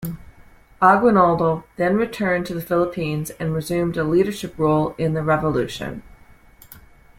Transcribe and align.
Aguinaldo 0.81 1.63
then 1.75 1.95
returned 1.95 2.47
to 2.47 2.55
the 2.55 2.59
Philippines, 2.61 3.29
and 3.39 3.53
resumed 3.53 3.97
a 3.97 4.03
leadership 4.03 4.57
role 4.57 4.95
in 4.97 5.13
the 5.13 5.21
revolution. 5.21 6.01